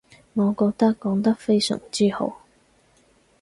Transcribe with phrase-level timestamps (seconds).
[0.33, 2.41] 我覺得講得非常之好